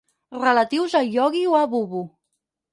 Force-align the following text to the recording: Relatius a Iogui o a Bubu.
Relatius 0.43 0.95
a 1.01 1.03
Iogui 1.09 1.45
o 1.53 1.55
a 1.61 1.63
Bubu. 1.77 2.05